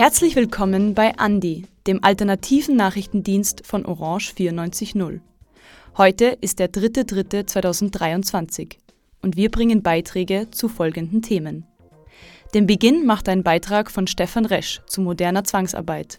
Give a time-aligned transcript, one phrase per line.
[0.00, 5.20] Herzlich willkommen bei Andi, dem alternativen Nachrichtendienst von Orange 94.0.
[5.98, 8.78] Heute ist der 3.3.2023
[9.20, 11.66] und wir bringen Beiträge zu folgenden Themen.
[12.54, 16.18] Den Beginn macht ein Beitrag von Stefan Resch zu moderner Zwangsarbeit.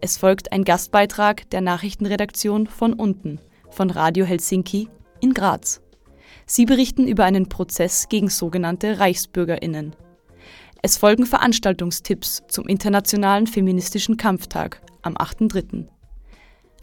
[0.00, 5.80] Es folgt ein Gastbeitrag der Nachrichtenredaktion von unten, von Radio Helsinki in Graz.
[6.46, 9.96] Sie berichten über einen Prozess gegen sogenannte Reichsbürgerinnen.
[10.86, 15.88] Es folgen Veranstaltungstipps zum Internationalen Feministischen Kampftag am 8.3.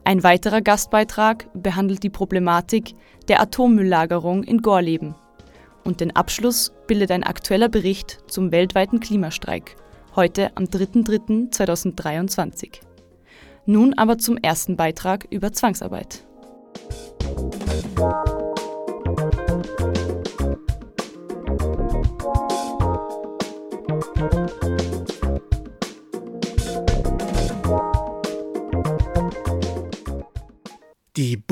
[0.04, 2.96] Ein weiterer Gastbeitrag behandelt die Problematik
[3.30, 5.16] der Atommülllagerung in Gorleben.
[5.86, 9.78] Und den Abschluss bildet ein aktueller Bericht zum weltweiten Klimastreik,
[10.18, 12.82] heute am 3.3.2023.
[13.66, 16.26] Nun aber zum ersten Beitrag über Zwangsarbeit.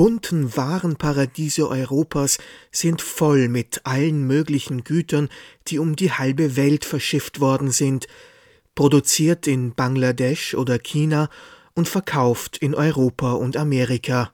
[0.02, 2.38] Bunten Warenparadiese Europas
[2.72, 5.28] sind voll mit allen möglichen Gütern,
[5.68, 8.08] die um die halbe Welt verschifft worden sind,
[8.74, 11.30] produziert in Bangladesch oder China
[11.74, 14.32] und verkauft in Europa und Amerika.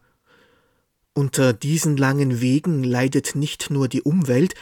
[1.13, 4.55] Unter diesen langen Wegen leidet nicht nur die Umwelt,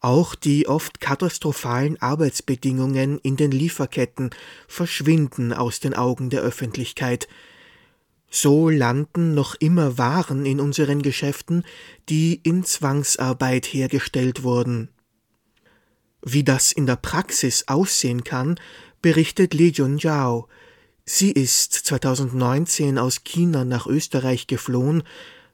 [0.00, 4.28] auch die oft katastrophalen Arbeitsbedingungen in den Lieferketten
[4.68, 7.28] verschwinden aus den Augen der Öffentlichkeit.
[8.30, 11.64] So landen noch immer Waren in unseren Geschäften,
[12.08, 14.88] die in Zwangsarbeit hergestellt wurden.
[16.22, 18.60] Wie das in der Praxis aussehen kann,
[19.02, 20.48] berichtet Li Junjiao.
[21.04, 25.02] Sie ist 2019 aus China nach Österreich geflohen,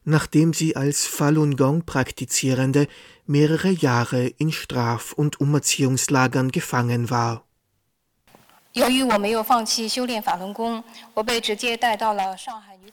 [0.04, 2.88] nachdem sie als Falun Gong Praktizierende
[3.26, 7.45] mehrere Jahre in Straf- und Umerziehungslagern gefangen war.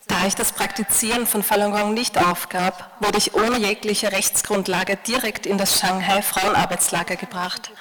[0.08, 5.46] Da ich das Praktizieren von Falun Gong nicht aufgab, wurde ich ohne jegliche Rechtsgrundlage direkt
[5.46, 7.72] in das Shanghai Frauenarbeitslager gebracht.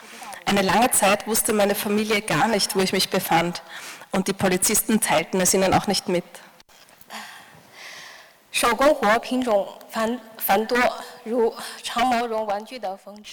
[0.47, 3.63] Eine lange Zeit wusste meine Familie gar nicht, wo ich mich befand,
[4.11, 6.25] und die Polizisten teilten es ihnen auch nicht mit.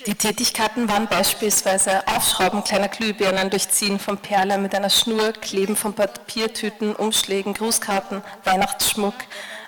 [0.05, 5.93] Die Tätigkeiten waren beispielsweise Aufschrauben kleiner Glühbirnen, Durchziehen von Perle mit einer Schnur, Kleben von
[5.93, 9.13] Papiertüten, Umschlägen, Grußkarten, Weihnachtsschmuck,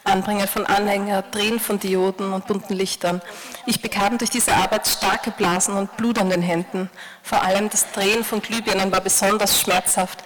[0.04, 3.22] Anbringen von Anhänger, Drehen von Dioden und bunten Lichtern.
[3.66, 6.90] Ich bekam durch diese Arbeit starke Blasen und Blut an den Händen.
[7.22, 10.24] Vor allem das Drehen von Glühbirnen war besonders schmerzhaft.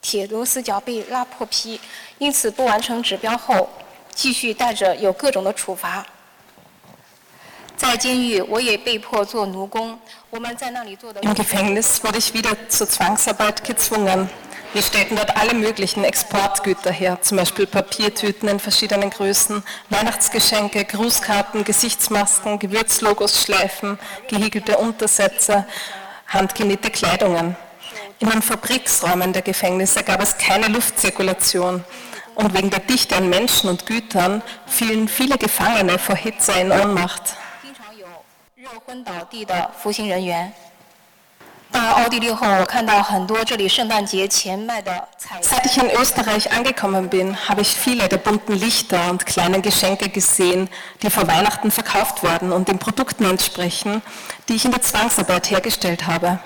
[0.00, 1.80] 铁螺丝脚被拉破皮，
[2.18, 3.68] 因此不完成指标后，
[4.14, 6.04] 继续带着有各种的处罚。
[7.76, 9.98] 在监狱，我也被迫做奴工。
[10.30, 11.20] 我们在那里做的。
[11.22, 14.28] Im Gefängnis wurde ich wieder zur Zwangsarbeit gezwungen.
[14.72, 21.62] Wir stellten dort alle möglichen Exportgüter her, zum Beispiel Papiertüten in verschiedenen Größen, Weihnachtsgeschenke, Grußkarten,
[21.62, 23.98] Gesichtsmasken, Gewürzlogos, Schleifen,
[24.28, 25.66] gehäkelte Untersätze,
[26.26, 27.54] handgenähte Kleidungen.
[28.19, 31.83] In den Fabriksräumen der Gefängnisse gab es keine Luftzirkulation
[32.33, 37.35] und wegen der Dichte an Menschen und Gütern fielen viele Gefangene vor Hitze in Ohnmacht.
[45.41, 50.09] Seit ich in Österreich angekommen bin, habe ich viele der bunten Lichter und kleinen Geschenke
[50.09, 50.69] gesehen,
[51.01, 54.01] die vor Weihnachten verkauft werden und den Produkten entsprechen,
[54.49, 56.39] die ich in der Zwangsarbeit hergestellt habe.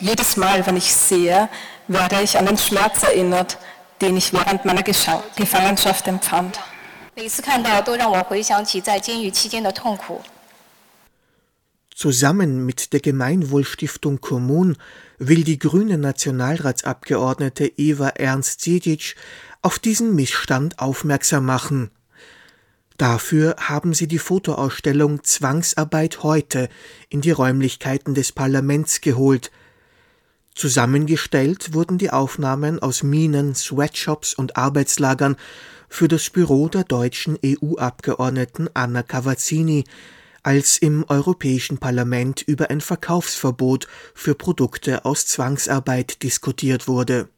[0.00, 1.48] Jedes Mal, wenn ich sehe,
[1.88, 3.58] werde ich an den Schmerz erinnert,
[4.00, 6.58] den ich während meiner Gefangenschaft empfand.
[11.94, 14.76] Zusammen mit der Gemeinwohlstiftung Kommun
[15.18, 19.14] will die grüne Nationalratsabgeordnete Eva Ernst-Sedic
[19.62, 21.90] auf diesen Missstand aufmerksam machen.
[22.96, 26.68] Dafür haben sie die Fotoausstellung Zwangsarbeit heute
[27.10, 29.52] in die Räumlichkeiten des Parlaments geholt–
[30.54, 35.36] Zusammengestellt wurden die Aufnahmen aus Minen, Sweatshops und Arbeitslagern
[35.88, 39.84] für das Büro der deutschen EU-Abgeordneten Anna Cavazzini,
[40.44, 47.28] als im Europäischen Parlament über ein Verkaufsverbot für Produkte aus Zwangsarbeit diskutiert wurde.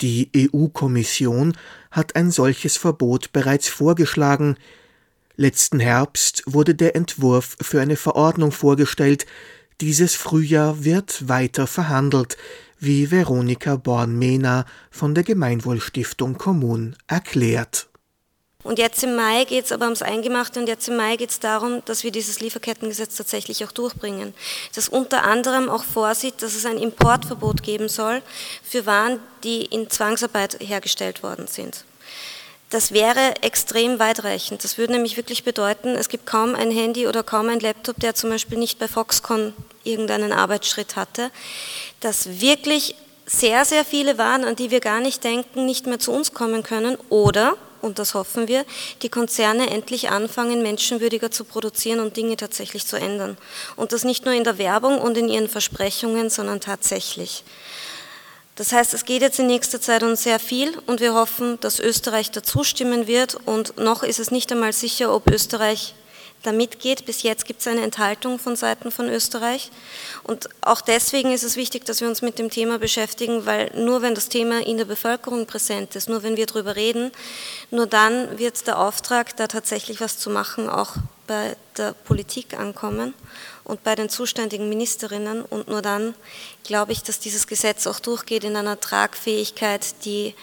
[0.00, 1.56] Die EU-Kommission
[1.90, 4.56] hat ein solches Verbot bereits vorgeschlagen.
[5.36, 9.26] Letzten Herbst wurde der Entwurf für eine Verordnung vorgestellt,
[9.84, 12.38] dieses Frühjahr wird weiter verhandelt,
[12.78, 17.88] wie Veronika Born-Mehner von der Gemeinwohlstiftung Kommun erklärt.
[18.62, 21.38] Und jetzt im Mai geht es aber ums Eingemachte und jetzt im Mai geht es
[21.38, 24.32] darum, dass wir dieses Lieferkettengesetz tatsächlich auch durchbringen.
[24.74, 28.22] Das unter anderem auch vorsieht, dass es ein Importverbot geben soll
[28.62, 31.84] für Waren, die in Zwangsarbeit hergestellt worden sind.
[32.70, 34.64] Das wäre extrem weitreichend.
[34.64, 38.14] Das würde nämlich wirklich bedeuten, es gibt kaum ein Handy oder kaum ein Laptop, der
[38.14, 39.52] zum Beispiel nicht bei Foxconn
[39.84, 41.30] irgendeinen Arbeitsschritt hatte,
[42.00, 42.96] dass wirklich
[43.26, 46.62] sehr, sehr viele Waren, an die wir gar nicht denken, nicht mehr zu uns kommen
[46.62, 48.64] können oder und das hoffen wir,
[49.02, 53.36] die Konzerne endlich anfangen, menschenwürdiger zu produzieren und Dinge tatsächlich zu ändern.
[53.76, 57.44] Und das nicht nur in der Werbung und in ihren Versprechungen, sondern tatsächlich.
[58.56, 61.78] Das heißt, es geht jetzt in nächster Zeit um sehr viel und wir hoffen, dass
[61.78, 63.36] Österreich dazu stimmen wird.
[63.44, 65.94] Und noch ist es nicht einmal sicher, ob Österreich
[66.44, 67.06] da mitgeht.
[67.06, 69.70] Bis jetzt gibt es eine Enthaltung von Seiten von Österreich.
[70.22, 74.02] Und auch deswegen ist es wichtig, dass wir uns mit dem Thema beschäftigen, weil nur
[74.02, 77.10] wenn das Thema in der Bevölkerung präsent ist, nur wenn wir darüber reden,
[77.70, 80.96] nur dann wird der Auftrag, da tatsächlich was zu machen, auch
[81.26, 83.14] bei der Politik ankommen
[83.64, 85.42] und bei den zuständigen Ministerinnen.
[85.42, 86.14] Und nur dann
[86.62, 90.34] glaube ich, dass dieses Gesetz auch durchgeht in einer Tragfähigkeit, die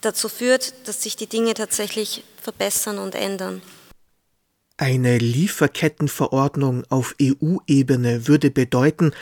[0.00, 3.62] dazu führt, dass sich die Dinge tatsächlich verbessern und ändern.
[4.78, 9.12] Eine Lieferkettenverordnung auf EU-Ebene würde bedeuten,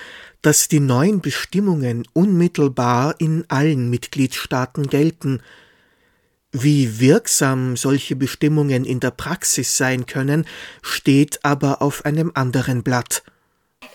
[0.43, 5.43] dass die neuen Bestimmungen unmittelbar in allen Mitgliedstaaten gelten.
[6.51, 10.45] Wie wirksam solche Bestimmungen in der Praxis sein können,
[10.83, 13.23] steht aber auf einem anderen Blatt.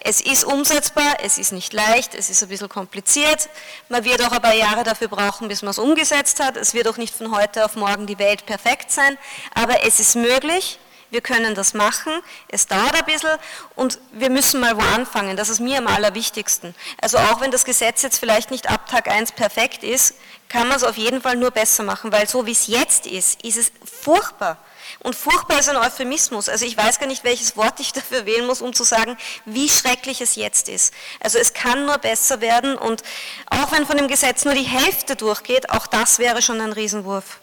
[0.01, 3.49] Es ist umsetzbar, es ist nicht leicht, es ist ein bisschen kompliziert.
[3.89, 6.55] Man wird auch ein paar Jahre dafür brauchen, bis man es umgesetzt hat.
[6.55, 9.17] Es wird auch nicht von heute auf morgen die Welt perfekt sein,
[9.53, 10.79] aber es ist möglich
[11.11, 12.13] wir können das machen,
[12.47, 13.37] es dauert ein bisschen
[13.75, 16.75] und wir müssen mal wo anfangen, das ist mir am allerwichtigsten.
[17.01, 20.15] Also auch wenn das Gesetz jetzt vielleicht nicht ab Tag 1 perfekt ist,
[20.49, 23.43] kann man es auf jeden Fall nur besser machen, weil so wie es jetzt ist,
[23.43, 24.57] ist es furchtbar.
[25.01, 26.49] Und furchtbar ist ein Euphemismus.
[26.49, 29.69] Also ich weiß gar nicht, welches Wort ich dafür wählen muss, um zu sagen, wie
[29.69, 30.93] schrecklich es jetzt ist.
[31.19, 33.03] Also es kann nur besser werden und
[33.49, 37.39] auch wenn von dem Gesetz nur die Hälfte durchgeht, auch das wäre schon ein Riesenwurf.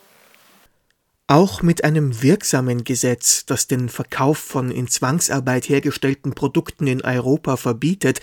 [1.28, 7.56] Auch mit einem wirksamen Gesetz, das den Verkauf von in Zwangsarbeit hergestellten Produkten in Europa
[7.56, 8.20] verbietet,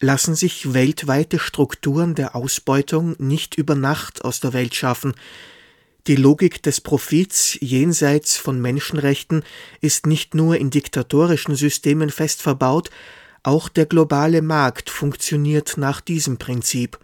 [0.00, 5.12] lassen sich weltweite Strukturen der Ausbeutung nicht über Nacht aus der Welt schaffen.
[6.06, 9.42] Die Logik des Profits jenseits von Menschenrechten
[9.82, 12.88] ist nicht nur in diktatorischen Systemen fest verbaut,
[13.42, 16.98] auch der globale Markt funktioniert nach diesem Prinzip.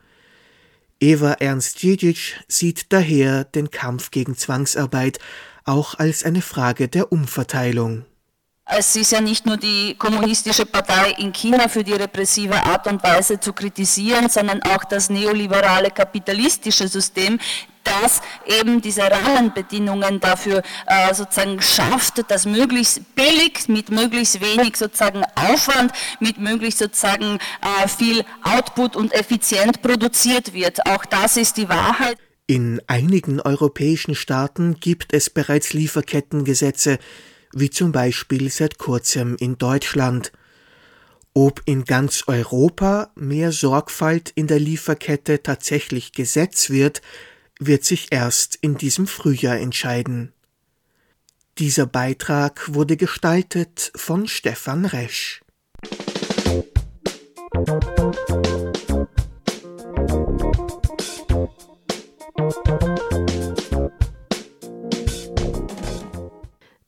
[1.04, 5.18] Eva Ernst Djidic sieht daher den Kampf gegen Zwangsarbeit
[5.66, 8.06] auch als eine Frage der Umverteilung.
[8.64, 13.02] Es ist ja nicht nur die kommunistische Partei in China für die repressive Art und
[13.02, 17.38] Weise zu kritisieren, sondern auch das neoliberale kapitalistische System,
[17.84, 25.22] das eben diese Rahmenbedingungen dafür äh, sozusagen schafft, dass möglichst billig, mit möglichst wenig sozusagen
[25.34, 30.86] Aufwand, mit möglichst sozusagen äh, viel Output und effizient produziert wird.
[30.86, 32.18] Auch das ist die Wahrheit.
[32.46, 36.98] In einigen europäischen Staaten gibt es bereits Lieferkettengesetze,
[37.54, 40.32] wie zum Beispiel seit kurzem in Deutschland.
[41.32, 47.00] Ob in ganz Europa mehr Sorgfalt in der Lieferkette tatsächlich Gesetz wird,
[47.58, 50.32] wird sich erst in diesem Frühjahr entscheiden.
[51.58, 55.42] Dieser Beitrag wurde gestaltet von Stefan Resch.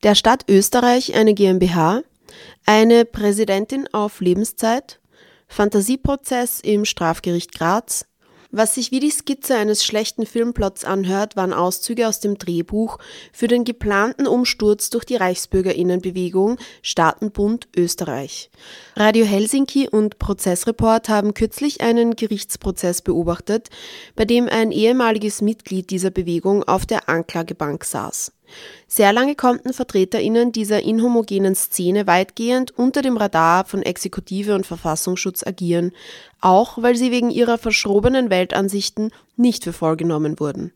[0.02, 2.02] Der Stadt Österreich eine GmbH,
[2.64, 5.00] eine Präsidentin auf Lebenszeit,
[5.48, 8.06] Fantasieprozess im Strafgericht Graz,
[8.56, 12.98] was sich wie die Skizze eines schlechten Filmplots anhört, waren Auszüge aus dem Drehbuch
[13.32, 18.50] für den geplanten Umsturz durch die Reichsbürgerinnenbewegung Staatenbund Österreich.
[18.96, 23.68] Radio Helsinki und Prozessreport haben kürzlich einen Gerichtsprozess beobachtet,
[24.14, 28.32] bei dem ein ehemaliges Mitglied dieser Bewegung auf der Anklagebank saß.
[28.88, 35.46] Sehr lange konnten VertreterInnen dieser inhomogenen Szene weitgehend unter dem Radar von Exekutive und Verfassungsschutz
[35.46, 35.92] agieren,
[36.40, 40.72] auch weil sie wegen ihrer verschrobenen Weltansichten nicht für voll genommen wurden.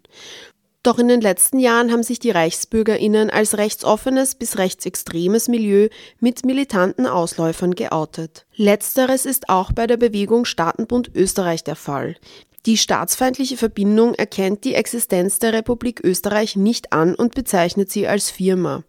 [0.83, 5.89] Doch in den letzten Jahren haben sich die ReichsbürgerInnen als rechtsoffenes bis rechtsextremes Milieu
[6.21, 8.47] mit militanten Ausläufern geoutet.
[8.57, 12.17] Letzteres ist auch bei der Bewegung Staatenbund Österreich der Fall.
[12.67, 18.31] Die staatsfeindliche Verbindung erkennt die Existenz der Republik Österreich nicht an und bezeichnet sie als
[18.31, 18.85] Firma.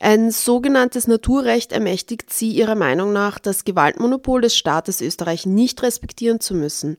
[0.00, 6.40] Ein sogenanntes Naturrecht ermächtigt sie ihrer Meinung nach, das Gewaltmonopol des Staates Österreich nicht respektieren
[6.40, 6.96] zu müssen.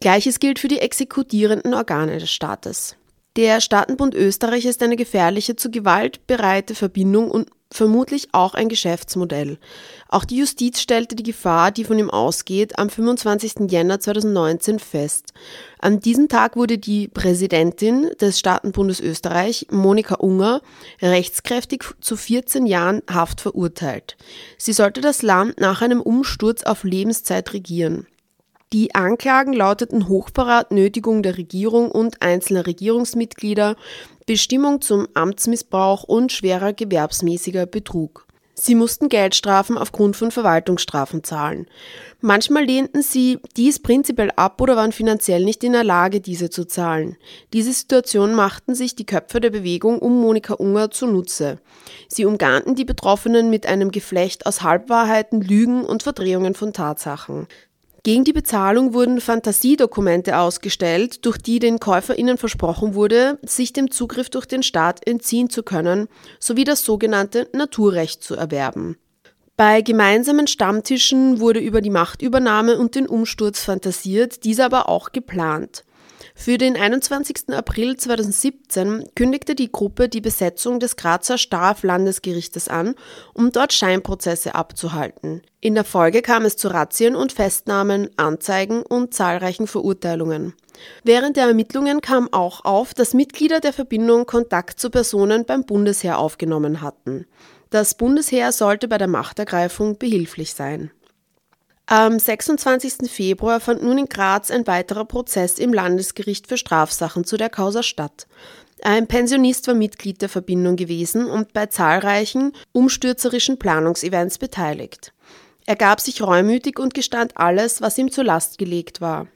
[0.00, 2.96] Gleiches gilt für die exekutierenden Organe des Staates.
[3.36, 9.58] Der Staatenbund Österreich ist eine gefährliche, zu Gewalt bereite Verbindung und vermutlich auch ein Geschäftsmodell.
[10.08, 13.70] Auch die Justiz stellte die Gefahr, die von ihm ausgeht, am 25.
[13.70, 15.32] Jänner 2019 fest.
[15.78, 20.62] An diesem Tag wurde die Präsidentin des Staatenbundes Österreich, Monika Unger,
[21.02, 24.16] rechtskräftig zu 14 Jahren Haft verurteilt.
[24.58, 28.06] Sie sollte das Land nach einem Umsturz auf Lebenszeit regieren.
[28.72, 33.76] Die Anklagen lauteten Hochverrat, Nötigung der Regierung und einzelner Regierungsmitglieder,
[34.26, 38.26] Bestimmung zum Amtsmissbrauch und schwerer gewerbsmäßiger Betrug.
[38.58, 41.66] Sie mussten Geldstrafen aufgrund von Verwaltungsstrafen zahlen.
[42.22, 46.64] Manchmal lehnten sie dies prinzipiell ab oder waren finanziell nicht in der Lage, diese zu
[46.64, 47.16] zahlen.
[47.52, 51.58] Diese Situation machten sich die Köpfe der Bewegung um Monika Unger zunutze.
[52.08, 57.46] Sie umgarnten die Betroffenen mit einem Geflecht aus Halbwahrheiten, Lügen und Verdrehungen von Tatsachen.
[58.06, 64.30] Gegen die Bezahlung wurden Fantasiedokumente ausgestellt, durch die den KäuferInnen versprochen wurde, sich dem Zugriff
[64.30, 66.06] durch den Staat entziehen zu können,
[66.38, 68.96] sowie das sogenannte Naturrecht zu erwerben.
[69.56, 75.82] Bei gemeinsamen Stammtischen wurde über die Machtübernahme und den Umsturz fantasiert, dieser aber auch geplant.
[76.34, 77.50] Für den 21.
[77.54, 82.94] April 2017 kündigte die Gruppe die Besetzung des Grazer Straflandesgerichtes an,
[83.34, 85.42] um dort Scheinprozesse abzuhalten.
[85.60, 90.54] In der Folge kam es zu Razzien und Festnahmen, Anzeigen und zahlreichen Verurteilungen.
[91.04, 96.18] Während der Ermittlungen kam auch auf, dass Mitglieder der Verbindung Kontakt zu Personen beim Bundesheer
[96.18, 97.26] aufgenommen hatten.
[97.70, 100.90] Das Bundesheer sollte bei der Machtergreifung behilflich sein.
[101.88, 103.08] Am 26.
[103.08, 107.84] Februar fand nun in Graz ein weiterer Prozess im Landesgericht für Strafsachen zu der Causa
[107.84, 108.26] statt.
[108.82, 115.12] Ein Pensionist war Mitglied der Verbindung gewesen und bei zahlreichen umstürzerischen Planungsevents beteiligt.
[115.64, 119.28] Er gab sich reumütig und gestand alles, was ihm zur Last gelegt war.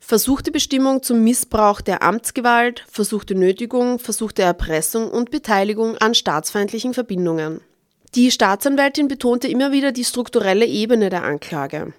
[0.00, 7.62] Versuchte Bestimmung zum Missbrauch der Amtsgewalt, versuchte Nötigung, versuchte Erpressung und Beteiligung an staatsfeindlichen Verbindungen.
[8.16, 11.92] Die Staatsanwältin betonte immer wieder die strukturelle Ebene der Anklage.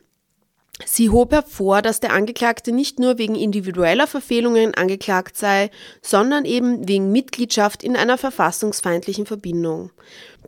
[0.86, 5.70] Sie hob hervor, dass der Angeklagte nicht nur wegen individueller Verfehlungen angeklagt sei,
[6.02, 9.92] sondern eben wegen Mitgliedschaft in einer verfassungsfeindlichen Verbindung.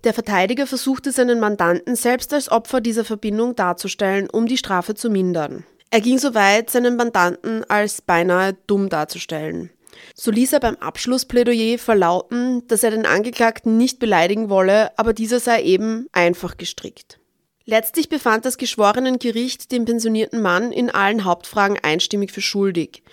[0.04, 5.10] Der Verteidiger versuchte seinen Mandanten selbst als Opfer dieser Verbindung darzustellen, um die Strafe zu
[5.10, 5.64] mindern.
[5.92, 9.70] Er ging so weit, seinen Mandanten als beinahe dumm darzustellen.
[10.16, 15.40] So ließ er beim Abschlussplädoyer verlauten, dass er den Angeklagten nicht beleidigen wolle, aber dieser
[15.40, 17.20] sei eben einfach gestrickt.
[17.66, 23.04] Letztlich befand das Geschworenengericht den pensionierten Mann in allen Hauptfragen einstimmig für schuldig.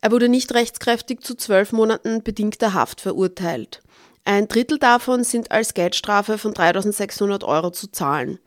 [0.00, 3.82] Er wurde nicht rechtskräftig zu zwölf Monaten bedingter Haft verurteilt.
[4.24, 8.38] Ein Drittel davon sind als Geldstrafe von 3600 Euro zu zahlen.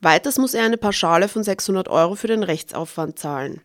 [0.00, 3.60] Weiters muss er eine Pauschale von 600 Euro für den Rechtsaufwand zahlen.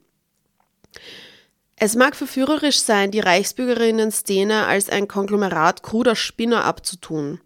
[1.79, 7.39] Es mag verführerisch sein, die Reichsbürgerinnen-Szene als ein Konglomerat kruder Spinner abzutun.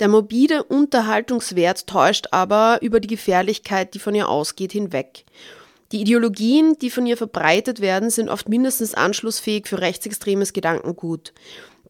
[0.00, 5.24] Der mobile Unterhaltungswert täuscht aber über die Gefährlichkeit, die von ihr ausgeht, hinweg.
[5.92, 11.32] Die Ideologien, die von ihr verbreitet werden, sind oft mindestens anschlussfähig für rechtsextremes Gedankengut.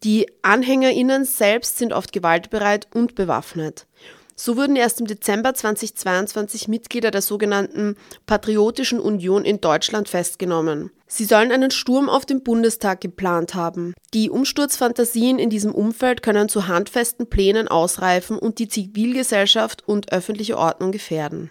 [0.05, 3.87] Die AnhängerInnen selbst sind oft gewaltbereit und bewaffnet.
[4.41, 10.93] So wurden erst im Dezember 2022 Mitglieder der sogenannten Patriotischen Union in Deutschland festgenommen.
[11.09, 13.95] Sie sollen einen Sturm auf den Bundestag geplant haben.
[14.15, 20.57] Die Umsturzfantasien in diesem Umfeld können zu handfesten Plänen ausreifen und die Zivilgesellschaft und öffentliche
[20.57, 21.51] Ordnung gefährden.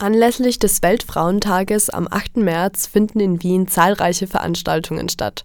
[0.00, 2.38] Anlässlich des Weltfrauentages am 8.
[2.38, 5.44] März finden in Wien zahlreiche Veranstaltungen statt.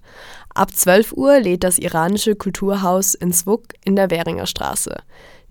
[0.54, 4.96] Ab 12 Uhr lädt das iranische Kulturhaus in Zwuk in der Währinger Straße.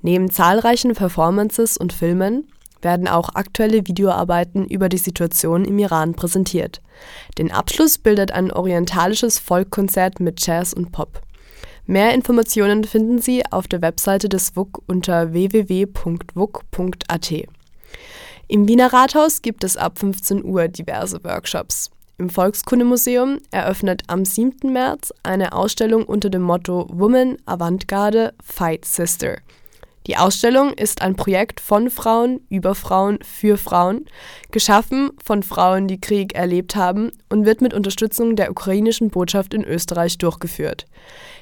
[0.01, 2.49] Neben zahlreichen Performances und Filmen
[2.81, 6.81] werden auch aktuelle Videoarbeiten über die Situation im Iran präsentiert.
[7.37, 11.21] Den Abschluss bildet ein orientalisches Folkkonzert mit Jazz und Pop.
[11.85, 15.95] Mehr Informationen finden Sie auf der Webseite des WUK unter www.wuk.at.
[18.47, 21.91] Im Wiener Rathaus gibt es ab 15 Uhr diverse Workshops.
[22.19, 24.71] Im Volkskundemuseum eröffnet am 7.
[24.73, 29.39] März eine Ausstellung unter dem Motto Woman Avantgarde Fight Sister.
[30.07, 34.05] Die Ausstellung ist ein Projekt von Frauen, über Frauen, für Frauen,
[34.51, 39.65] geschaffen von Frauen, die Krieg erlebt haben und wird mit Unterstützung der ukrainischen Botschaft in
[39.65, 40.85] Österreich durchgeführt.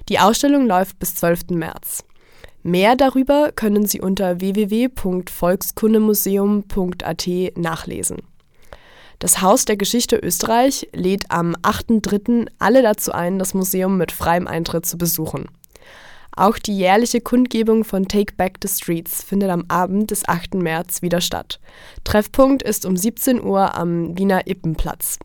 [0.08, 1.50] Die Ausstellung läuft bis 12.
[1.50, 2.04] März.
[2.62, 8.18] Mehr darüber können Sie unter www.volkskundemuseum.at nachlesen.
[9.18, 12.48] Das Haus der Geschichte Österreich lädt am 8.3.
[12.58, 15.48] alle dazu ein, das Museum mit freiem Eintritt zu besuchen.
[16.34, 20.54] Auch die jährliche Kundgebung von Take Back the Streets findet am Abend des 8.
[20.54, 21.60] März wieder statt.
[22.04, 25.18] Treffpunkt ist um 17 Uhr am Wiener Ippenplatz.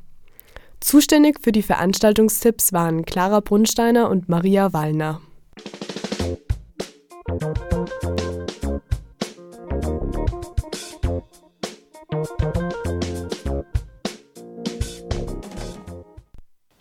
[0.80, 5.20] Zuständig für die Veranstaltungstipps waren Clara Brunsteiner und Maria Wallner.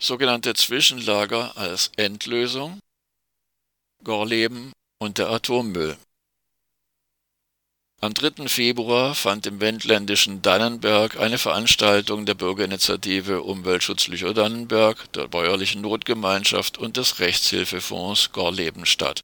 [0.00, 2.80] Sogenannte Zwischenlager als Endlösung,
[4.02, 5.96] Gorleben und der Atommüll.
[8.02, 8.48] Am 3.
[8.48, 16.96] Februar fand im wendländischen Dannenberg eine Veranstaltung der Bürgerinitiative Umweltschutz Lüchow-Dannenberg, der bäuerlichen Notgemeinschaft und
[16.96, 19.20] des Rechtshilfefonds Gorleben statt.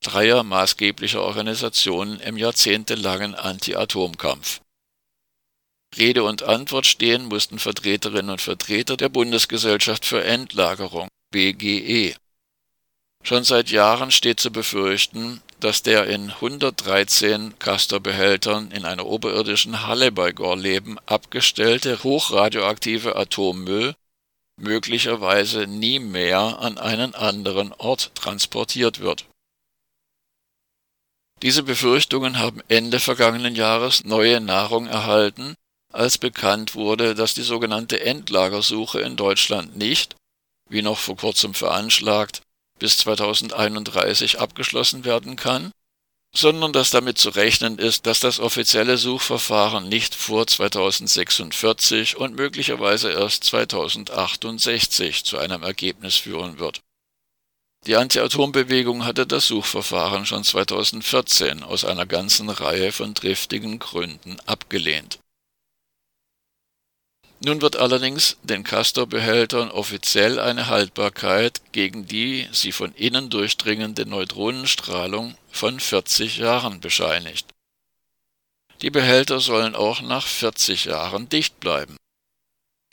[0.00, 4.60] Dreier maßgeblicher Organisationen im jahrzehntelangen Anti-Atomkampf.
[5.96, 12.14] Rede und Antwort stehen mussten Vertreterinnen und Vertreter der Bundesgesellschaft für Endlagerung BGE.
[13.22, 20.12] Schon seit Jahren steht zu befürchten, dass der in 113 Castor-Behältern in einer oberirdischen Halle
[20.12, 23.94] bei Gorleben abgestellte hochradioaktive Atommüll
[24.56, 29.24] möglicherweise nie mehr an einen anderen Ort transportiert wird.
[31.42, 35.54] Diese Befürchtungen haben Ende vergangenen Jahres neue Nahrung erhalten,
[35.94, 40.16] als bekannt wurde, dass die sogenannte Endlagersuche in Deutschland nicht,
[40.68, 42.42] wie noch vor kurzem veranschlagt,
[42.78, 45.70] bis 2031 abgeschlossen werden kann,
[46.34, 53.12] sondern dass damit zu rechnen ist, dass das offizielle Suchverfahren nicht vor 2046 und möglicherweise
[53.12, 56.80] erst 2068 zu einem Ergebnis führen wird.
[57.86, 65.18] Die Anti-Atom-Bewegung hatte das Suchverfahren schon 2014 aus einer ganzen Reihe von triftigen Gründen abgelehnt.
[67.44, 75.36] Nun wird allerdings den Castor-Behältern offiziell eine Haltbarkeit gegen die sie von innen durchdringende Neutronenstrahlung
[75.52, 77.46] von 40 Jahren bescheinigt.
[78.80, 81.98] Die Behälter sollen auch nach 40 Jahren dicht bleiben.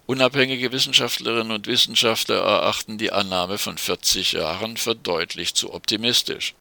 [0.06, 6.56] Unabhängige Wissenschaftlerinnen und Wissenschaftler erachten die Annahme von 40 Jahren für deutlich zu optimistisch.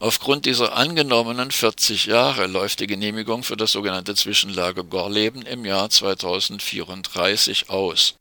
[0.00, 5.90] Aufgrund dieser angenommenen 40 Jahre läuft die Genehmigung für das sogenannte Zwischenlager Gorleben im Jahr
[5.90, 8.14] 2034 aus.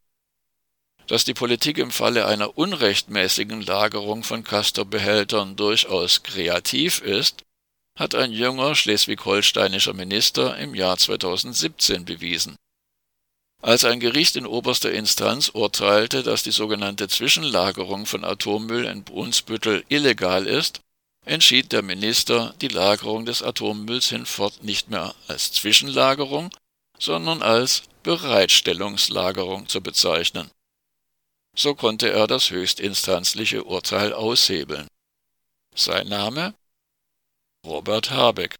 [1.05, 7.43] Dass die Politik im Falle einer unrechtmäßigen Lagerung von Castor-Behältern durchaus kreativ ist,
[7.97, 12.55] hat ein junger schleswig-holsteinischer Minister im Jahr 2017 bewiesen.
[13.61, 19.83] Als ein Gericht in oberster Instanz urteilte, dass die sogenannte Zwischenlagerung von Atommüll in Brunsbüttel
[19.89, 20.81] illegal ist,
[21.27, 26.49] entschied der Minister, die Lagerung des Atommülls hinfort nicht mehr als Zwischenlagerung,
[26.99, 30.49] sondern als Bereitstellungslagerung zu bezeichnen.
[31.55, 34.87] So konnte er das höchstinstanzliche Urteil aushebeln.
[35.75, 36.53] Sein Name?
[37.65, 38.55] Robert Habeck.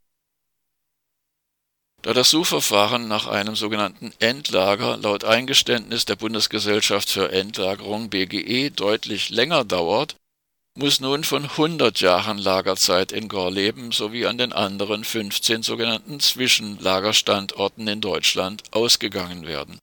[2.02, 9.30] Da das Suchverfahren nach einem sogenannten Endlager laut Eingeständnis der Bundesgesellschaft für Endlagerung BGE deutlich
[9.30, 10.16] länger dauert,
[10.78, 17.88] muss nun von 100 Jahren Lagerzeit in Gorleben sowie an den anderen 15 sogenannten Zwischenlagerstandorten
[17.88, 19.80] in Deutschland ausgegangen werden.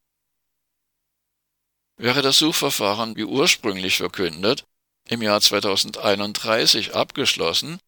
[1.97, 4.65] Wäre das Suchverfahren wie ursprünglich verkündet
[5.09, 7.79] im Jahr 2031 abgeschlossen,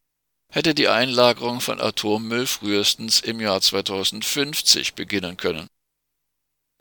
[0.52, 5.68] hätte die Einlagerung von Atommüll frühestens im Jahr 2050 beginnen können.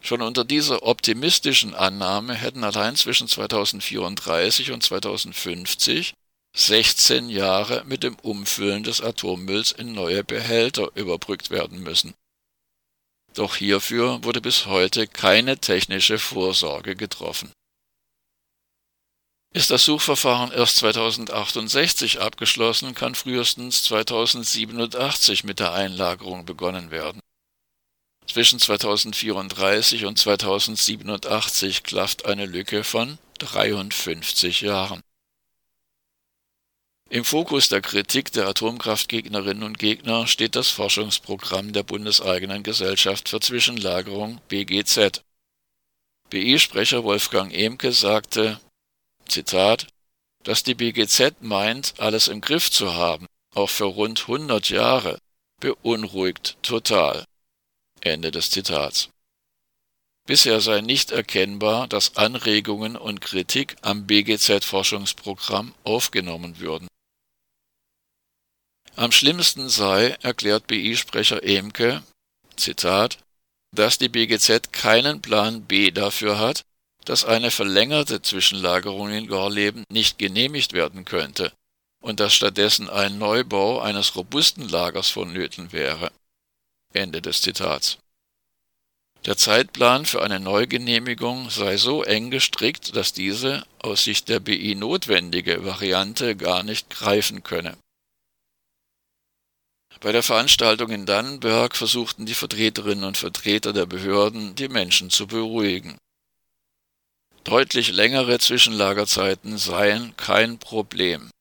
[0.05, 6.13] Schon unter dieser optimistischen Annahme hätten allein zwischen 2034 und 2050
[6.55, 12.13] 16 Jahre mit dem Umfüllen des Atommülls in neue Behälter überbrückt werden müssen.
[13.33, 17.51] Doch hierfür wurde bis heute keine technische Vorsorge getroffen.
[19.55, 27.21] Ist das Suchverfahren erst 2068 abgeschlossen, kann frühestens 2087 mit der Einlagerung begonnen werden.
[28.27, 35.01] Zwischen 2034 und 2087 klafft eine Lücke von 53 Jahren.
[37.09, 43.39] Im Fokus der Kritik der Atomkraftgegnerinnen und Gegner steht das Forschungsprogramm der bundeseigenen Gesellschaft für
[43.39, 45.21] Zwischenlagerung BGZ.
[46.31, 48.59] BI-Sprecher Wolfgang Emke sagte,
[49.27, 49.87] Zitat,
[50.43, 55.19] dass die BGZ meint, alles im Griff zu haben, auch für rund 100 Jahre,
[55.59, 57.23] beunruhigt total.
[58.05, 59.09] Ende des Zitats.
[60.27, 66.87] Bisher sei nicht erkennbar, dass Anregungen und Kritik am BGZ-Forschungsprogramm aufgenommen würden.
[68.95, 72.01] Am schlimmsten sei, erklärt BI-Sprecher Emke,
[72.55, 73.19] Zitat,
[73.75, 76.63] dass die BGZ keinen Plan B dafür hat,
[77.03, 81.51] dass eine verlängerte Zwischenlagerung in Gorleben nicht genehmigt werden könnte
[82.01, 86.11] und dass stattdessen ein Neubau eines robusten Lagers vonnöten wäre.
[86.95, 87.97] Ende des Zitats.
[89.25, 94.75] Der Zeitplan für eine Neugenehmigung sei so eng gestrickt, dass diese aus Sicht der BI
[94.75, 97.75] notwendige Variante gar nicht greifen könne.
[99.99, 105.25] Bei der Veranstaltung in Dannenberg versuchten die Vertreterinnen und Vertreter der Behörden, die Menschen zu
[105.25, 105.97] beruhigen.
[107.43, 111.31] Deutlich längere Zwischenlagerzeiten seien kein Problem.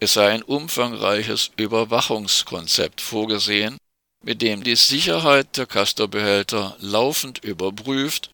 [0.00, 3.78] Es sei ein umfangreiches Überwachungskonzept vorgesehen,
[4.22, 8.30] mit dem die Sicherheit der Castor-Behälter laufend überprüft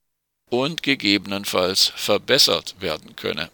[0.51, 3.51] und gegebenenfalls verbessert werden könne.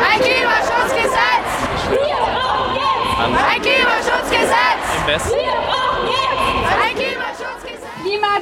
[0.00, 1.50] Ein Klimaschutzgesetz!
[3.18, 4.84] Ein Klimaschutzgesetz!
[4.96, 5.34] Im Westen.
[6.82, 7.58] Ein Klimaschutzgesetz!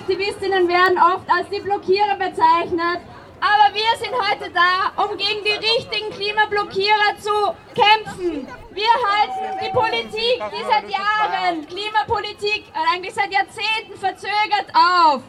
[0.06, 3.00] Klimaaktivistinnen werden oft als die Blockierer bezeichnet,
[3.40, 8.46] aber wir sind heute da, um gegen die richtigen Klimablockierer zu kämpfen.
[8.70, 15.22] Wir halten die Politik, die seit Jahren Klimapolitik, eigentlich seit Jahrzehnten verzögert auf.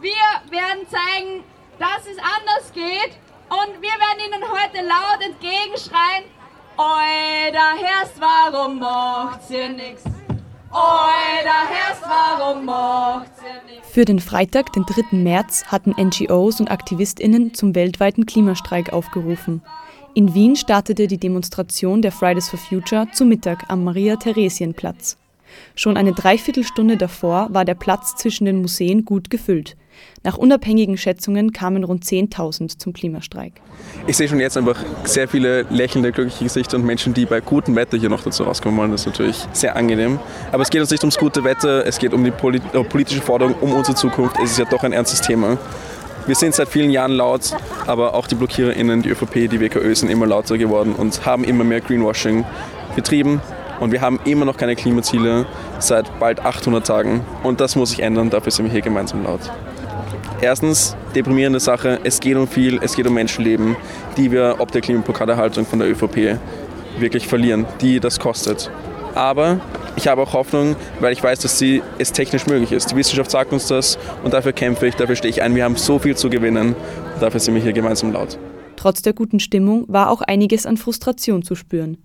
[0.00, 1.44] Wir werden zeigen,
[1.78, 3.16] dass es anders geht
[3.48, 6.24] und wir werden Ihnen heute laut entgegenschreien,
[6.76, 10.02] da Herrst, warum macht ihr nix?
[13.96, 15.16] Für den Freitag, den 3.
[15.16, 19.62] März, hatten NGOs und AktivistInnen zum weltweiten Klimastreik aufgerufen.
[20.14, 25.16] In Wien startete die Demonstration der Fridays for Future zu Mittag am Maria-Theresien-Platz.
[25.74, 29.76] Schon eine Dreiviertelstunde davor war der Platz zwischen den Museen gut gefüllt.
[30.22, 33.54] Nach unabhängigen Schätzungen kamen rund 10.000 zum Klimastreik.
[34.06, 37.76] Ich sehe schon jetzt einfach sehr viele lächelnde, glückliche Gesichter und Menschen, die bei gutem
[37.76, 38.90] Wetter hier noch dazu rauskommen wollen.
[38.90, 40.18] Das ist natürlich sehr angenehm.
[40.52, 43.20] Aber es geht uns nicht ums gute Wetter, es geht um die polit äh, politische
[43.20, 44.36] Forderung, um unsere Zukunft.
[44.42, 45.58] Es ist ja doch ein ernstes Thema.
[46.26, 47.54] Wir sind seit vielen Jahren laut,
[47.86, 51.62] aber auch die BlockiererInnen, die ÖVP, die WKÖ sind immer lauter geworden und haben immer
[51.62, 52.44] mehr Greenwashing
[52.96, 53.40] betrieben.
[53.80, 55.46] Und wir haben immer noch keine Klimaziele
[55.78, 57.20] seit bald 800 Tagen.
[57.42, 59.40] Und das muss sich ändern, dafür sind wir hier gemeinsam laut.
[60.40, 63.76] Erstens, deprimierende Sache, es geht um viel, es geht um Menschenleben,
[64.16, 66.38] die wir ob der Klimablockadehaltung von der ÖVP
[66.98, 68.70] wirklich verlieren, die das kostet.
[69.14, 69.60] Aber
[69.96, 72.90] ich habe auch Hoffnung, weil ich weiß, dass sie, es technisch möglich ist.
[72.90, 75.54] Die Wissenschaft sagt uns das und dafür kämpfe ich, dafür stehe ich ein.
[75.54, 76.74] Wir haben so viel zu gewinnen
[77.14, 78.38] und dafür sind wir hier gemeinsam laut.
[78.76, 81.96] Trotz der guten Stimmung war auch einiges an Frustration zu spüren.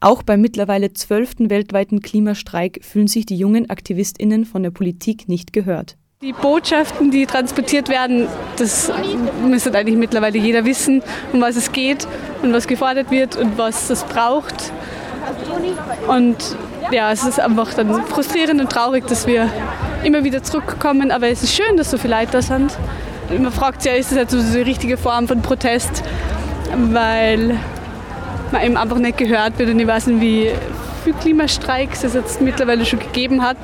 [0.00, 5.52] Auch beim mittlerweile zwölften weltweiten Klimastreik fühlen sich die jungen AktivistInnen von der Politik nicht
[5.52, 5.96] gehört.
[6.22, 8.26] Die Botschaften, die transportiert werden,
[8.58, 8.92] das
[9.42, 12.06] müsste eigentlich mittlerweile jeder wissen, um was es geht
[12.42, 14.70] und was gefordert wird und was es braucht.
[16.08, 16.36] Und
[16.90, 19.50] ja, es ist einfach dann frustrierend und traurig, dass wir
[20.04, 22.76] immer wieder zurückkommen, aber es ist schön, dass so viele Leute da sind.
[23.30, 26.02] Man fragt sich ja, ist das jetzt so die richtige Form von Protest,
[26.74, 27.56] weil
[28.52, 30.50] man eben einfach nicht gehört wird und ich weiß nicht, wie
[31.04, 33.58] viele Klimastreiks es jetzt mittlerweile schon gegeben hat.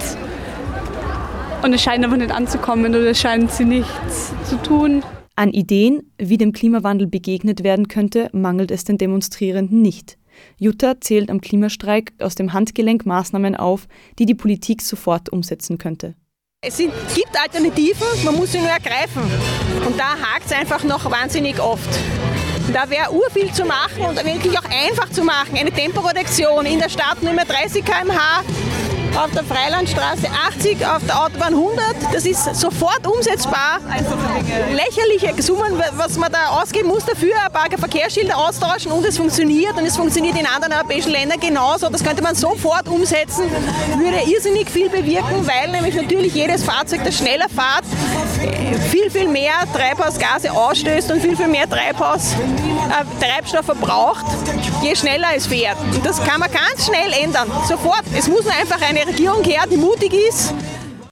[1.63, 5.03] Und es scheint einfach nicht anzukommen oder es scheint sie nichts zu tun.
[5.35, 10.17] An Ideen, wie dem Klimawandel begegnet werden könnte, mangelt es den Demonstrierenden nicht.
[10.59, 16.15] Jutta zählt am Klimastreik aus dem Handgelenk Maßnahmen auf, die die Politik sofort umsetzen könnte.
[16.63, 19.23] Es sind, gibt Alternativen, man muss sie nur ergreifen.
[19.87, 21.89] Und da hakt es einfach noch wahnsinnig oft.
[22.77, 25.57] Da wäre urviel zu machen und wirklich auch einfach zu machen.
[25.57, 28.43] Eine Temporeduktion in der Stadt nur mehr 30 km/h,
[29.17, 31.85] auf der Freilandstraße 80, auf der Autobahn 100.
[32.13, 33.81] Das ist sofort umsetzbar.
[34.73, 39.75] Lächerliche Summen, was man da ausgeben muss dafür, ein paar Verkehrsschilder austauschen und es funktioniert.
[39.77, 41.89] Und es funktioniert in anderen europäischen Ländern genauso.
[41.89, 43.45] Das könnte man sofort umsetzen,
[43.99, 47.85] würde irrsinnig viel bewirken, weil nämlich natürlich jedes Fahrzeug, das schneller fährt,
[48.91, 54.25] viel, viel mehr Treibhausgase ausstößt und viel, viel mehr Treibhaus, äh, Treibstoff verbraucht,
[54.83, 55.77] je schneller es fährt.
[55.95, 58.03] Und das kann man ganz schnell ändern, sofort.
[58.17, 60.53] Es muss nur einfach eine Regierung her, die mutig ist.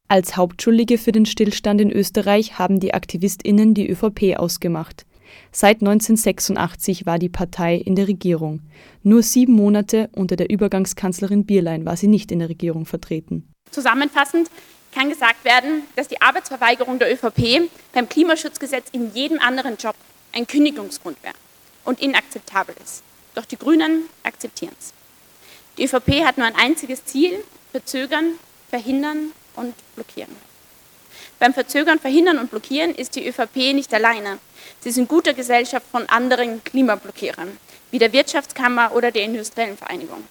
[0.09, 5.07] Als Hauptschuldige für den Stillstand in Österreich haben die AktivistInnen die ÖVP ausgemacht.
[5.53, 8.61] Seit 1986 war die Partei in der Regierung.
[9.05, 13.49] Nur sieben Monate unter der Übergangskanzlerin Bierlein war sie nicht in der Regierung vertreten.
[13.71, 14.51] Zusammenfassend
[14.93, 19.95] kann gesagt werden, dass die Arbeitsverweigerung der ÖVP beim Klimaschutzgesetz in jedem anderen Job
[20.33, 21.35] ein Kündigungsgrund wäre
[21.85, 23.05] und inakzeptabel ist.
[23.37, 24.93] Doch die Grünen akzeptieren es.
[25.79, 27.33] Die ÖVP hat nur ein einziges Ziel,
[27.75, 28.39] verzögern,
[28.71, 30.31] verhindern und blockieren.
[31.41, 34.39] Beim Verzögern, Verhindern und Blockieren ist die ÖVP nicht alleine.
[34.79, 37.59] Sie ist in guter Gesellschaft von anderen Klimablockierern,
[37.91, 40.23] wie der Wirtschaftskammer oder der Industriellen Vereinigung.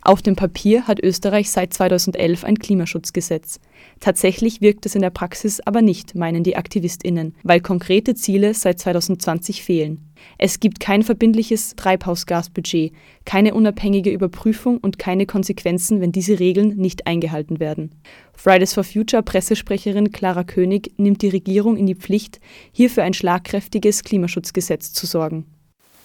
[0.00, 3.60] Auf dem Papier hat Österreich seit 2011 ein Klimaschutzgesetz.
[4.00, 8.78] Tatsächlich wirkt es in der Praxis aber nicht, meinen die Aktivistinnen, weil konkrete Ziele seit
[8.78, 10.12] 2020 fehlen.
[10.38, 12.92] Es gibt kein verbindliches Treibhausgasbudget,
[13.24, 17.94] keine unabhängige Überprüfung und keine Konsequenzen, wenn diese Regeln nicht eingehalten werden.
[18.36, 22.40] Fridays for Future Pressesprecherin Clara König nimmt die Regierung in die Pflicht,
[22.72, 25.46] hier für ein schlagkräftiges Klimaschutzgesetz zu sorgen.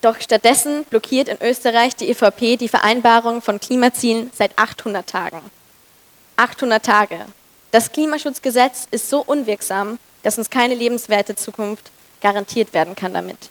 [0.02, 5.42] Doch stattdessen blockiert in Österreich die ÖVP die Vereinbarung von Klimazielen seit 800 Tagen.
[6.36, 7.26] 800 Tage.
[7.72, 13.50] Das Klimaschutzgesetz ist so unwirksam, dass uns keine lebenswerte Zukunft garantiert werden kann damit.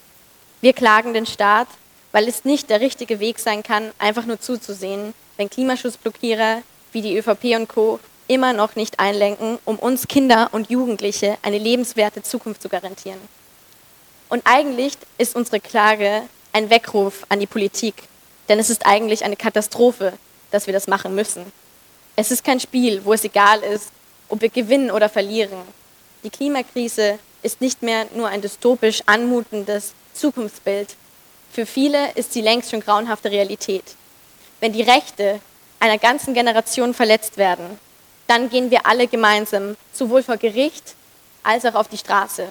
[0.61, 1.69] Wir klagen den Staat,
[2.13, 7.17] weil es nicht der richtige Weg sein kann, einfach nur zuzusehen, wenn Klimaschutzblockierer wie die
[7.19, 8.01] ÖVP und Co.
[8.29, 13.21] immer noch nicht einlenken, um uns Kinder und Jugendliche eine lebenswerte Zukunft zu garantieren.
[14.29, 16.23] Und eigentlich ist unsere Klage
[16.57, 17.95] ein Weckruf an die Politik,
[18.49, 20.15] denn es ist eigentlich eine Katastrophe,
[20.51, 21.53] dass wir das machen müssen.
[22.17, 23.91] Es ist kein Spiel, wo es egal ist,
[24.31, 25.59] ob wir gewinnen oder verlieren.
[26.25, 30.97] Die Klimakrise ist nicht mehr nur ein dystopisch anmutendes Zukunftsbild.
[31.53, 33.85] Für viele ist sie längst schon grauenhafte Realität.
[34.61, 35.41] Wenn die Rechte
[35.79, 37.79] einer ganzen Generation verletzt werden,
[38.29, 40.95] dann gehen wir alle gemeinsam sowohl vor Gericht
[41.43, 42.49] als auch auf die Straße.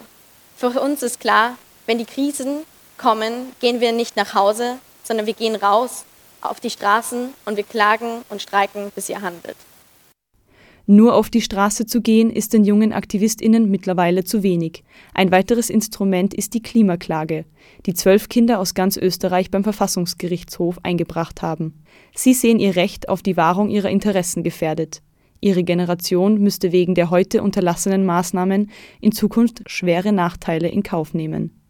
[0.55, 2.65] Für uns ist klar, wenn die Krisen
[2.97, 6.05] kommen, gehen wir nicht nach Hause, sondern wir gehen raus
[6.41, 9.57] auf die Straßen und wir klagen und streiken, bis ihr handelt.
[10.87, 14.83] Nur auf die Straße zu gehen, ist den jungen Aktivistinnen mittlerweile zu wenig.
[15.15, 17.45] Ein weiteres Instrument ist die Klimaklage,
[17.87, 21.81] die zwölf Kinder aus ganz Österreich beim Verfassungsgerichtshof eingebracht haben.
[22.13, 25.01] Sie sehen ihr Recht auf die Wahrung ihrer Interessen gefährdet.
[25.41, 28.69] Ihre Generation müsste wegen der heute unterlassenen Maßnahmen
[29.01, 31.64] in Zukunft schwere Nachteile in Kauf nehmen.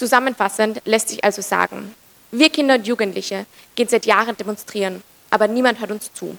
[0.00, 1.94] Zusammenfassend lässt sich also sagen,
[2.30, 6.38] wir Kinder und Jugendliche gehen seit Jahren demonstrieren, aber niemand hört uns zu.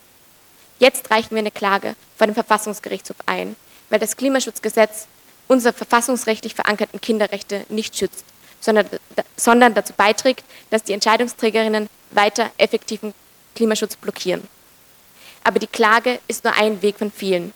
[0.80, 3.56] Jetzt reichen wir eine Klage vor dem Verfassungsgerichtshof ein,
[3.92, 5.06] weil das Klimaschutzgesetz
[5.48, 8.26] unsere verfassungsrechtlich verankerten Kinderrechte nicht schützt,
[8.62, 8.88] sondern,
[9.38, 13.14] sondern dazu beiträgt, dass die Entscheidungsträgerinnen weiter effektiven
[13.54, 14.42] Klimaschutz blockieren.
[15.44, 17.54] Aber die Klage ist nur ein Weg von vielen.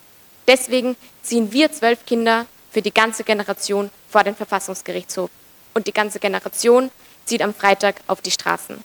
[0.48, 5.32] Deswegen ziehen wir zwölf Kinder für die ganze Generation vor den Verfassungsgerichtshof.
[5.76, 6.90] Und die ganze Generation
[7.26, 8.78] zieht am Freitag auf die Straßen.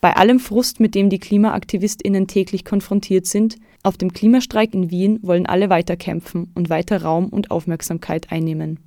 [0.00, 5.20] Bei allem Frust, mit dem die KlimaaktivistInnen täglich konfrontiert sind, auf dem Klimastreik in Wien
[5.22, 8.80] wollen alle weiterkämpfen und weiter Raum und Aufmerksamkeit einnehmen.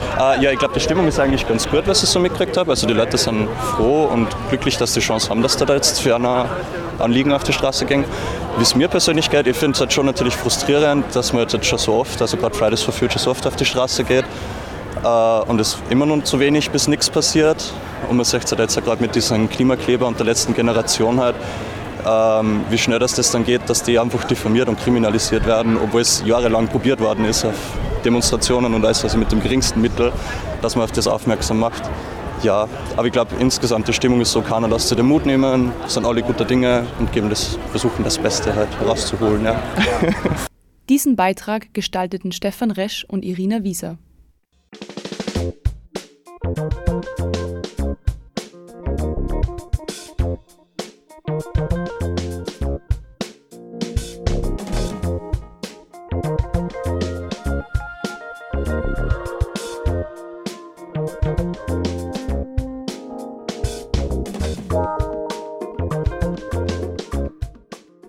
[0.00, 2.70] Uh, ja, ich glaube, die Stimmung ist eigentlich ganz gut, was ich so mitgekriegt habe.
[2.70, 6.00] Also die Leute sind froh und glücklich, dass sie die Chance haben, dass da jetzt
[6.00, 6.48] für ein
[6.98, 8.04] Anliegen auf die Straße gehen.
[8.56, 11.64] Wie es mir persönlich geht, ich finde es halt schon natürlich frustrierend, dass man jetzt
[11.66, 14.24] schon so oft, also gerade Fridays for Future so oft auf die Straße geht
[15.04, 17.72] uh, und es immer noch zu wenig bis nichts passiert.
[18.08, 21.36] Und man sieht es halt jetzt gerade mit diesen Klimakleber und der letzten Generation halt,
[22.06, 26.00] ähm, wie schnell das, das dann geht, dass die einfach diffamiert und kriminalisiert werden, obwohl
[26.00, 27.54] es jahrelang probiert worden ist auf
[28.04, 30.12] Demonstrationen und alles, also mit dem geringsten Mittel,
[30.60, 31.82] dass man auf das aufmerksam macht.
[32.42, 35.70] Ja, aber ich glaube, insgesamt die Stimmung ist so, keiner lässt sich den Mut nehmen,
[35.86, 39.44] sind alle gute Dinge und geben das, versuchen das Beste halt herauszuholen.
[39.44, 39.62] Ja.
[40.88, 43.96] Diesen Beitrag gestalteten Stefan Resch und Irina Wieser.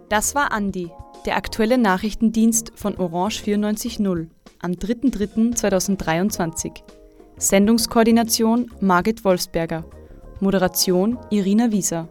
[0.09, 0.91] Das war Andi,
[1.25, 4.27] der aktuelle Nachrichtendienst von Orange 94.0
[4.63, 6.71] am 3.3.2023.
[7.37, 9.83] Sendungskoordination Margit Wolfsberger.
[10.39, 12.07] Moderation Irina Wieser.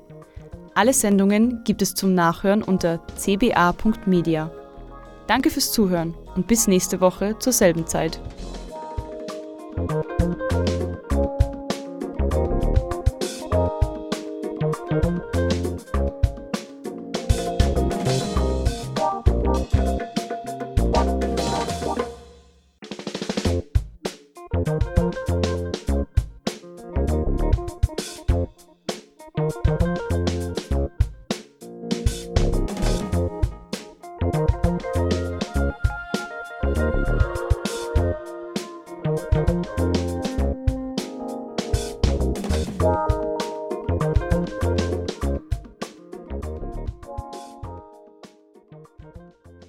[0.74, 4.50] Alle Sendungen gibt es zum Nachhören unter cba.media.
[5.26, 8.20] Danke fürs Zuhören und bis nächste Woche zur selben Zeit.